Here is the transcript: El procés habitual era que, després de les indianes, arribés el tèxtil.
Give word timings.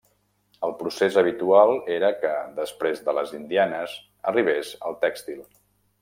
El 0.67 0.71
procés 0.77 1.17
habitual 1.21 1.73
era 1.97 2.09
que, 2.23 2.31
després 2.57 3.03
de 3.09 3.15
les 3.21 3.35
indianes, 3.43 3.93
arribés 4.33 4.73
el 4.89 4.97
tèxtil. 5.05 5.45